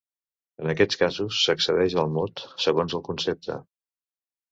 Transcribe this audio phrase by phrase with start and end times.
[0.61, 3.59] En aquests casos, s’accedeix al mot segons el concepte.